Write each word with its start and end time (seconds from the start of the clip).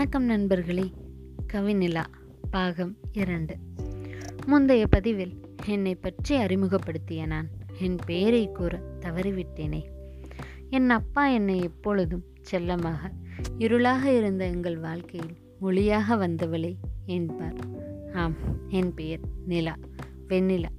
வணக்கம் 0.00 0.24
நண்பர்களே. 0.24 0.90
கவிநிலா 1.52 2.04
பாகம் 2.50 2.96
இரண்டு. 3.12 3.56
முந்தைய 4.46 4.86
பதிவில் 4.86 5.40
என்னை 5.66 5.94
பற்றி 5.94 6.36
அறிமுகப்படுத்திய 6.36 7.26
நான். 7.26 7.48
என் 7.80 7.96
பெயரை 8.06 8.52
கூற 8.52 8.82
தவறிவிட்டேனே. 9.00 9.84
என் 10.70 10.90
அப்பா 10.90 11.26
என்னை 11.26 11.60
எப்பொழுதும் 11.60 12.24
செல்லமாக 12.40 13.12
இருளாக 13.58 14.04
இருந்த 14.04 14.46
எங்கள் 14.46 14.78
வாழ்க்கையில் 14.78 15.36
ஒளியாக 15.60 16.16
வந்தவளே 16.16 16.76
என்பார். 17.06 17.56
ஆம் 18.12 18.34
என் 18.68 18.94
பெயர் 18.94 19.20
நிலா 19.46 19.76
வெண்ணிலா. 20.28 20.70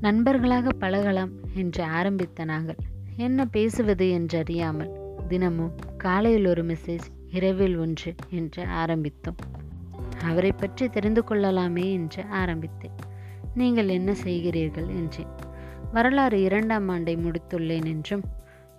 நண்பர்களாக 0.00 0.72
பழகலாம் 0.72 1.30
என்று 1.54 1.84
ஆரம்பித்த 1.84 2.44
நாங்கள் 2.44 2.76
என்ன 3.16 3.44
பேசுவது 3.44 4.06
என்றறியாமல் 4.06 4.92
தினமும் 5.28 5.74
காலையில் 5.98 6.46
ஒரு 6.46 6.64
மெசேஜ் 6.64 7.18
இரவில் 7.30 7.76
ஒன்று 7.76 8.14
என்று 8.30 8.64
ஆரம்பித்தோம். 8.64 9.40
அவரை 10.24 10.52
பற்றி 10.52 10.88
தெரிந்து 10.88 11.24
கொள்ளலாமே 11.24 11.92
என்று 11.92 12.24
ஆரம்பித்தேன். 12.24 12.96
நீங்கள் 13.54 13.88
என்ன 13.88 14.14
செய்கிறீர்கள் 14.24 14.88
என்றேன். 14.88 15.32
வரலாறு 15.92 16.42
இரண்டாம் 16.42 16.88
ஆண்டை 16.88 17.16
முடித்துள்ளேன் 17.16 17.86
என்றும் 17.86 18.24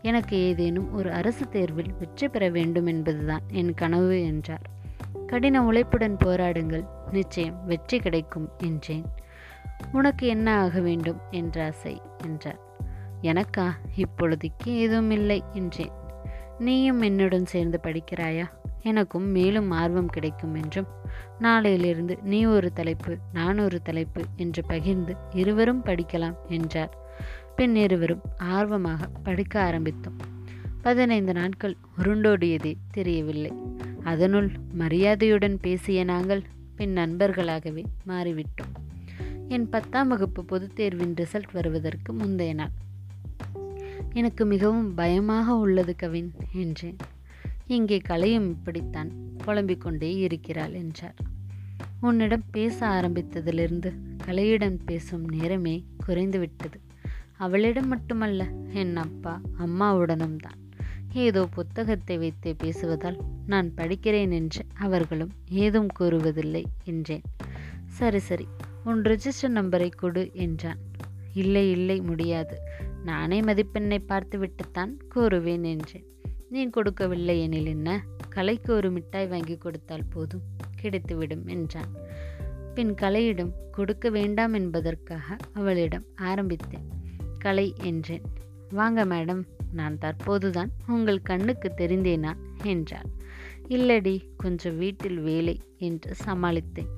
எனக்கு 0.01 0.35
ஏதேனும் 0.37 0.93
ஒரு 0.93 1.13
அரசு 1.13 1.49
தேர்வில் 1.49 1.93
வெற்றி 1.99 2.27
பெற 2.27 2.49
வேண்டும் 2.49 2.85
என்பதுதான் 2.85 3.41
என் 3.51 3.73
கனவு 3.73 4.23
என்றார். 4.25 4.65
கடின 5.27 5.61
உழைப்புடன் 5.63 6.17
போராடுங்கள் 6.17 6.85
நிச்சயம் 7.11 7.65
வெற்றி 7.65 7.99
கிடைக்கும் 7.99 8.49
என்றேன். 8.57 9.05
உனக்கு 9.91 10.27
என்ன 10.27 10.59
ஆக 10.59 10.79
வேண்டும் 10.79 11.19
என்ற 11.31 11.65
ஆசை 11.65 12.01
என்றார். 12.23 12.59
எனக்கா? 13.21 13.67
இப்பொழுதைக்கு 13.97 14.65
எதுவும் 14.65 15.11
இல்லை 15.11 15.43
என்றேன். 15.53 15.93
நீயும் 16.61 17.01
என்னுடன் 17.01 17.45
சேர்ந்து 17.45 17.79
படிக்கிறாயா? 17.83 18.49
எனக்கும் 18.83 19.23
மேலும் 19.23 19.71
ஆர்வம் 19.71 20.09
கிடைக்கும் 20.09 20.55
என்றும் 20.55 20.87
நாளையிலிருந்து 21.39 22.21
நீ 22.21 22.45
ஒரு 22.45 22.73
தலைப்பு 22.73 23.17
நான் 23.33 23.59
ஒரு 23.59 23.81
தலைப்பு 23.81 24.23
என்று 24.35 24.63
பகிர்ந்து 24.65 25.15
இருவரும் 25.31 25.85
படிக்கலாம் 25.85 26.35
என்றார். 26.49 26.97
பின் 27.55 27.75
இருவரும் 27.75 28.21
ஆர்வமாக 28.37 29.07
படிக்க 29.23 29.71
ஆரம்பித்தோம். 29.71 30.19
பதினைந்து 30.81 31.33
நாட்கள் 31.33 31.77
உருண்டோடியதே 31.97 32.73
தெரியவில்லை. 32.91 33.51
அதனுள் 34.03 34.51
மரியாதையுடன் 34.73 35.59
பேசிய 35.59 36.03
நாங்கள் 36.03 36.43
பின் 36.75 36.93
நண்பர்களாகவே 36.93 37.83
மாறிவிட்டோம். 38.07 38.73
என் 39.47 39.69
பத்தாம் 39.69 40.07
வகுப்பு 40.07 40.45
பொதுத் 40.45 40.75
தேர்வின் 40.75 41.13
ரிசல்ட் 41.13 41.51
வருவதற்கு 41.51 42.13
முந்தைய 42.13 42.53
நாள். 42.53 42.71
எனக்கு 44.13 44.45
மிகவும் 44.45 44.93
பயமாக 44.93 45.53
உள்ளது 45.55 45.95
கவின் 45.95 46.31
என்றேன். 46.53 46.97
இங்கே 47.67 47.97
கலையும் 47.97 48.49
இப்படித்தான் 48.49 49.11
புலம்பிக் 49.37 49.81
கொண்டே 49.81 50.15
இருக்கிறாள் 50.15 50.73
என்றார். 50.73 51.15
உன்னிடம் 51.99 52.43
பேச 52.51 52.77
ஆரம்பித்ததிலிருந்து 52.87 53.89
கலையிடம் 54.25 54.79
பேசும் 54.85 55.23
நேரமே 55.27 55.75
குறைந்துவிட்டது. 56.07 56.79
அவளிடம் 57.37 57.87
மட்டுமல்ல 57.87 58.41
என் 58.73 58.95
அப்பா 58.95 59.41
அம்மாவுடனும் 59.57 60.37
தான். 60.37 60.59
ஏதோ 61.13 61.41
புத்தகத்தை 61.51 62.17
வைத்தே 62.17 62.55
பேசுவதால் 62.63 63.17
நான் 63.45 63.69
படிக்கிறேன் 63.77 64.31
என்று 64.31 64.65
அவர்களும் 64.77 65.33
ஏதும் 65.49 65.89
கூறுவதில்லை 65.99 66.63
என்றேன். 66.83 67.25
சரி 67.85 68.19
சரி 68.19 68.47
உன் 68.83 69.01
ரிஜிஸ்டர் 69.01 69.55
நம்பரை 69.55 69.89
கொடு 69.95 70.31
என்றான். 70.33 70.79
இல்லை 71.33 71.71
இல்லை 71.71 72.01
முடியாது. 72.01 72.55
நானே 73.03 73.41
மதிப்பெண்ணை 73.41 73.99
பார்த்துவிட்டுத்தான் 74.05 74.97
கூறுவேன் 75.15 75.63
என்றேன் 75.63 76.05
நீ 76.49 76.69
கொடுக்கவில்லை 76.69 77.41
எனில் 77.41 77.65
என்ன? 77.65 78.03
கலைக்கு 78.29 78.73
ஒரு 78.73 78.91
மிட்டாய் 78.91 79.27
வாங்கி 79.27 79.57
கொடுத்தால் 79.57 80.05
போதும். 80.09 80.41
கிடைத்துவிடும் 80.81 81.45
என்றான். 81.45 81.91
பின் 82.73 82.93
கலையிடம் 82.93 83.51
கொடுக்க 83.71 84.09
வேண்டாம் 84.09 84.53
என்பதற்காக 84.53 85.37
அவளிடம் 85.53 86.05
ஆரம்பித்தேன். 86.15 86.87
கலை 87.37 87.73
என்றேன். 87.81 88.21
வாங்க 88.69 89.05
மேடம் 89.05 89.43
நான் 89.73 89.97
தற்போதுதான் 90.01 90.69
உங்கள் 90.87 91.21
கண்ணுக்கு 91.21 91.71
தெரிந்தேனா? 91.77 92.33
என்றாள். 92.63 93.09
இல்லடி 93.69 94.21
கொஞ்சம் 94.37 94.77
வீட்டில் 94.77 95.19
வேலை 95.19 95.61
என்று 95.77 96.15
சமாளித்தேன். 96.25 96.89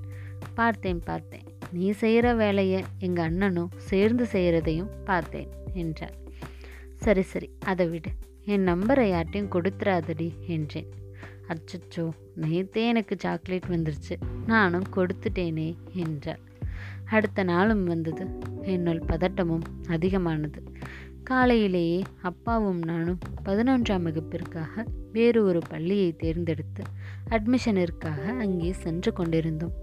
பார்த்தேன் 0.53 1.00
பார்த்தேன் 1.00 1.52
நீ 1.73 1.91
செய்கிற 1.91 2.34
வேலையை 2.34 2.84
எங்கள் 3.00 3.25
அண்ணனும் 3.25 3.72
சேர்ந்து 3.78 4.25
செய்கிறதையும் 4.31 4.91
பார்த்தேன் 5.06 5.50
என்றார். 5.73 6.16
சரி 6.95 7.22
சரி 7.22 7.50
அதை 7.66 7.88
விடு. 7.88 8.09
என் 8.45 8.67
நம்பரை 8.67 9.06
யார்ட்டையும் 9.11 9.51
கொடுத்துறாதடி 9.51 10.33
என்றேன். 10.47 10.89
அச்சச்சோ 11.47 12.09
நேத்தே 12.41 12.81
எனக்கு 12.88 13.16
சாக்லேட் 13.19 13.69
வந்துருச்சு. 13.69 14.16
நானும் 14.45 14.83
கொடுத்துட்டேனே 14.95 15.75
என்றார். 15.94 16.39
அடுத்த 17.06 17.44
நாளும் 17.44 17.83
வந்தது. 17.83 18.25
என்னுள் 18.62 19.01
பதட்டமும் 19.07 19.66
அதிகமானது. 19.88 20.63
காலையிலேயே 21.23 22.01
அப்பாவும் 22.22 22.81
நானும் 22.81 23.19
பதினொன்றாம் 23.45 24.01
வகுப்பிற்காக 24.01 24.85
வேறு 25.12 25.44
ஒரு 25.44 25.59
பள்ளியை 25.69 26.16
தேர்ந்தெடுத்து 26.16 26.83
அட்மிஷனிற்காக 27.29 28.22
அங்கே 28.38 28.72
சென்று 28.73 29.13
கொண்டிருந்தோம். 29.13 29.82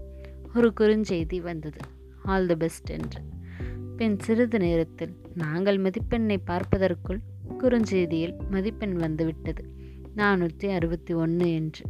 ஒரு 0.55 0.73
குறுஞ்செய்தி 0.79 1.41
வந்தது. 1.41 1.79
ஆல் 2.23 2.45
தி 2.45 2.55
பெஸ்ட் 2.55 2.89
என்று. 2.89 3.21
பின் 3.97 4.19
சிறிது 4.19 4.59
நேரத்தில் 4.59 5.13
நாங்கள் 5.35 5.77
மதிப்பெண்ணை 5.77 6.37
பார்ப்பதற்குள் 6.43 7.19
குறுஞ்செய்தியில் 7.59 8.35
மதிப்பெண் 8.49 8.95
வந்துவிட்டது 8.95 9.63
நானூற்றி 10.15 10.73
அறுபத்தி 10.73 11.13
ஒன்று 11.13 11.53
என்று. 11.53 11.85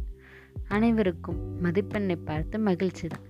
அனைவருக்கும் 0.68 1.64
மதிப்பெண்ணை 1.64 2.16
பார்த்து 2.24 2.58
மகிழ்ச்சி 2.58 3.08
தான். 3.08 3.26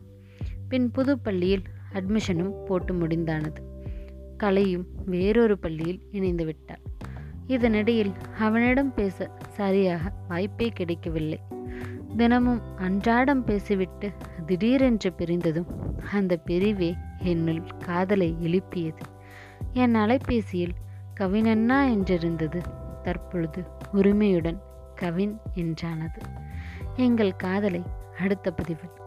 பின் 0.69 0.91
புது 0.91 1.19
பள்ளியில் 1.19 1.63
அட்மிஷனும் 1.93 2.65
போட்டு 2.65 2.95
முடிந்தானது. 2.95 3.61
கலையும் 4.37 4.87
வேறொரு 5.05 5.59
பள்ளியில் 5.59 6.01
இணைந்து 6.11 6.45
விட்டார் 6.45 6.81
இதனிடையில் 7.49 8.13
அவனிடம் 8.39 8.95
பேச 8.95 9.31
சரியாக 9.49 10.13
வாய்ப்பே 10.29 10.69
கிடைக்கவில்லை. 10.69 11.41
தினமும் 12.17 12.77
அன்றாடம் 12.77 13.45
பேசிவிட்டு 13.45 14.13
திடீரென்று 14.47 15.13
பிரிந்ததும் 15.19 15.67
அந்த 16.13 16.37
பிரிவே 16.37 16.95
என்னுள் 17.19 17.63
காதலை 17.85 18.37
எழுப்பியது. 18.39 19.03
என் 19.73 19.95
அலைபேசியில் 19.95 20.75
கவினண்ணா 21.21 21.79
என்றிருந்தது. 21.95 22.61
தற்பொழுது 23.03 23.65
உரிமையுடன் 23.93 24.63
கவின் 24.95 25.39
என்றானது. 25.55 26.21
எங்கள் 26.97 27.37
காதலை 27.37 27.83
அடுத்த 28.19 28.51
பதிவில் 28.51 29.01